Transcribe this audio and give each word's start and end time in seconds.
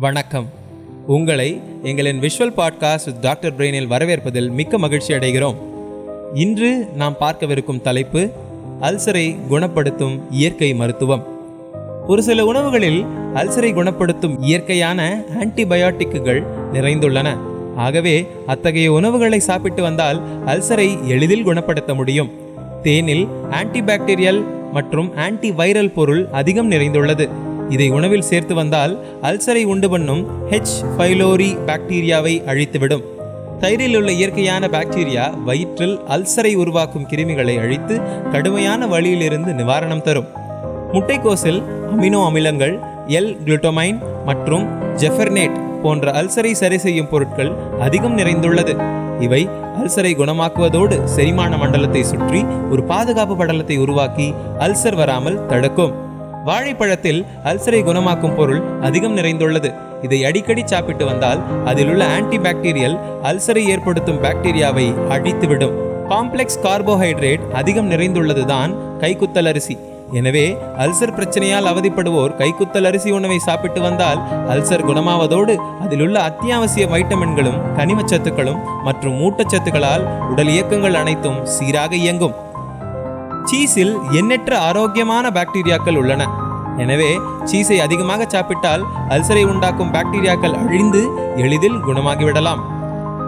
வணக்கம். 0.00 0.46
உங்களை 1.06 1.60
எங்களின் 1.82 2.20
விஷுவல் 2.20 2.52
பாட்காஸ்ட் 2.56 3.20
டாக்டர் 3.20 3.56
பிரெயினில் 3.56 3.86
வரவேற்பதில் 3.86 4.50
மிக்க 4.50 4.78
மகிழ்ச்சி 4.78 5.14
அடைகிறோம். 5.14 5.54
இன்று 6.34 6.88
நாம் 6.96 7.16
பார்க்கவிருக்கும் 7.20 7.80
தலைப்பு 7.80 8.30
அல்சரை 8.80 9.36
குணப்படுத்தும் 9.48 10.26
இயற்கை 10.30 10.74
மருத்துவம். 10.74 11.26
ஒரு 12.06 12.22
சில 12.22 12.44
உணவுகளில் 12.44 13.06
அல்சரை 13.34 13.74
குணப்படுத்தும் 13.74 14.42
இயற்கையான 14.42 15.22
ஆன்டிபயோட்டிக்குகள் 15.40 16.44
நிறைந்துள்ளன. 16.72 17.36
ஆகவே 17.76 18.26
அத்தகைய 18.46 18.92
உணவுகளை 18.92 19.40
சாப்பிட்டு 19.40 19.82
வந்தால் 19.82 20.22
அல்சரை 20.46 21.06
எளிதில் 21.06 21.42
குணப்படுத்த 21.42 21.94
முடியும். 21.94 22.30
தேனில் 22.82 23.26
ஆன்டிபாக்டீரியல் 23.50 24.42
மற்றும் 24.72 25.16
ஆன்டி 25.16 25.50
வைரல் 25.50 25.92
பொருள் 25.92 26.26
அதிகம் 26.32 26.70
நிறைந்துள்ளது. 26.70 27.28
இதை 27.70 27.90
உணவில் 27.90 28.26
சேர்த்து 28.30 28.54
வந்தால் 28.54 28.94
அல்சரை 29.22 29.64
உண்டு 29.64 29.90
பண்ணும் 29.90 30.22
ஹெச் 30.50 30.74
பைலோரி 30.98 31.50
பாக்டீரியாவை 31.68 32.34
அழித்துவிடும். 32.50 33.04
தயிரில் 33.60 33.96
உள்ள 33.96 34.10
இயற்கையான 34.12 34.66
பாக்டீரியா 34.66 35.44
வயிற்றில் 35.44 35.96
அல்சரை 36.08 36.54
உருவாக்கும் 36.54 37.06
கிருமிகளை 37.06 37.60
அழித்து 37.60 38.00
கடுமையான 38.32 38.86
வழியிலிருந்து 38.86 39.52
நிவாரணம் 39.52 40.02
தரும். 40.02 40.28
முட்டைக்கோசில் 40.92 41.60
அமினோ 41.92 42.20
அமிலங்கள் 42.28 42.74
எல் 43.06 43.32
குளுட்டமைன் 43.46 43.98
மற்றும் 44.24 44.66
ஜெஃபர்னேட் 44.96 45.58
போன்ற 45.82 46.12
அல்சரை 46.12 46.52
சரி 46.52 46.78
செய்யும் 46.78 47.08
பொருட்கள் 47.08 47.52
அதிகம் 47.80 48.18
நிறைந்துள்ளது. 48.18 48.74
இவை 49.20 49.48
அல்சரை 49.80 50.12
குணமாக்குவதோடு 50.16 51.04
செரிமான 51.04 51.56
மண்டலத்தை 51.56 52.02
சுற்றி 52.02 52.44
ஒரு 52.70 52.82
பாதுகாப்பு 52.82 53.36
படலத்தை 53.36 53.78
உருவாக்கி 53.78 54.34
அல்சர் 54.58 54.94
வராமல் 54.94 55.46
தடுக்கும். 55.46 55.94
வாழைப்பழத்தில் 56.48 57.20
அல்சரை 57.50 57.80
குணமாக்கும் 57.84 58.36
பொருள் 58.38 58.62
அதிகம் 58.80 59.16
நிறைந்துள்ளது. 59.16 59.70
இதை 60.06 60.24
அடிக்கடி 60.28 60.62
சாப்பிட்டு 60.72 61.04
வந்தால் 61.10 61.40
அதில் 61.64 61.90
உள்ள 61.92 62.02
ஆன்டிபாக்டீரியல் 62.16 62.96
அல்சரை 63.30 63.64
ஏற்படுத்தும் 63.74 64.22
பாக்டீரியாவை 64.24 64.86
அழித்துவிடும். 65.16 65.76
காம்ப்ளெக்ஸ் 66.12 66.62
கார்போஹைட்ரேட் 66.66 67.44
அதிகம் 67.60 67.90
நிறைந்துள்ளதுதான் 67.90 68.72
கைக்குத்தல் 69.04 69.50
அரிசி. 69.52 69.76
எனவே 70.18 70.44
அல்சர் 70.82 71.14
பிரச்சனையால் 71.16 71.68
அவதிப்படுவோர் 71.70 72.36
கைக்குத்தல் 72.38 72.88
அரிசி 72.90 73.10
உணவை 73.10 73.38
சாப்பிட்டு 73.38 73.80
வந்தால் 73.80 74.20
அல்சர் 74.52 74.86
குணமாவதோடு 74.90 75.54
அதில் 75.84 76.00
உள்ள 76.00 76.16
அத்தியாவசிய 76.28 76.86
வைட்டமின்களும் 76.86 77.58
கனிமச்சத்துக்களும் 77.78 78.62
மற்றும் 78.88 79.18
ஊட்டச்சத்துக்களால் 79.26 80.06
உடல் 80.30 80.52
இயக்கங்கள் 80.56 80.94
அனைத்தும் 80.94 81.40
சீராக 81.56 81.94
இயங்கும். 82.04 82.36
சீஸில் 83.48 83.94
எண்ணற்ற 84.18 84.52
ஆரோக்கியமான 84.68 85.26
பாக்டீரியாக்கள் 85.36 85.98
உள்ளன. 86.00 86.22
எனவே 86.82 87.10
சீஸை 87.50 87.76
அதிகமாக 87.84 88.26
சாப்பிட்டால் 88.34 88.82
அல்சரை 89.14 89.44
உண்டாக்கும் 89.52 89.92
பாக்டீரியாக்கள் 89.94 90.56
அழிந்து 90.62 91.02
எளிதில் 91.42 91.78
குணமாகிவிடலாம். 91.86 92.60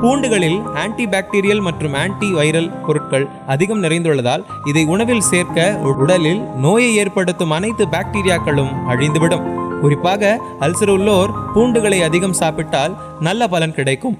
பூண்டுகளில் 0.00 0.58
ஆன்டி 0.82 1.04
பாக்டீரியல் 1.12 1.62
மற்றும் 1.66 1.94
ஆன்டி 2.00 2.28
வைரல் 2.38 2.70
பொருட்கள் 2.86 3.26
அதிகம் 3.54 3.82
நிறைந்துள்ளதால் 3.84 4.44
இதை 4.70 4.84
உணவில் 4.94 5.26
சேர்க்க 5.30 5.68
உடலில் 6.02 6.42
நோயை 6.64 6.90
ஏற்படுத்தும் 7.02 7.54
அனைத்து 7.56 7.86
பாக்டீரியாக்களும் 7.94 8.72
அழிந்துவிடும். 8.92 9.46
குறிப்பாக 9.82 10.32
அல்சர் 10.66 10.92
உள்ளோர் 10.96 11.34
பூண்டுகளை 11.54 12.00
அதிகம் 12.08 12.38
சாப்பிட்டால் 12.42 12.94
நல்ல 13.28 13.48
பலன் 13.54 13.76
கிடைக்கும். 13.80 14.16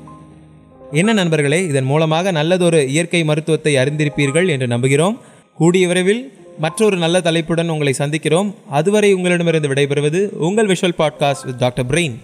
என்ன 1.00 1.10
நண்பர்களே 1.12 1.60
இதன் 1.70 1.88
மூலமாக 1.92 2.30
நல்லதொரு 2.36 2.78
இயற்கை 2.92 3.20
மருத்துவத்தை 3.30 3.72
அறிந்திருப்பீர்கள் 3.82 4.46
என்று 4.54 4.66
நம்புகிறோம். 4.74 5.16
கூடிய 5.58 5.86
விரைவில் 5.86 6.32
மற்றொரு 6.58 6.96
நல்ல 6.96 7.20
தலைப்புடன் 7.20 7.68
உங்களை 7.68 7.94
சந்திக்கிறோம். 7.98 8.54
அதுவரை 8.70 9.12
உங்களிடமிருந்து 9.12 9.68
விடைபெறுவது 9.68 10.28
உங்கள் 10.28 10.66
visual 10.66 10.98
podcast 10.98 11.44
with 11.44 11.58
doctor 11.58 11.86
brain 11.86 12.18